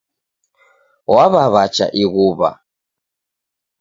[1.11, 2.49] Wwacha ighuwa